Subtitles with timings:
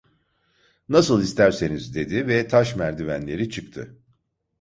[0.89, 3.97] "Nasıl isterseniz!" dedi ve taş merdivenleri çıktı.